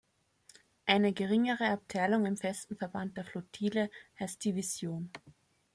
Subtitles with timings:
[0.87, 5.11] Eine geringere Abteilung im festen Verband der Flottille heißt Division.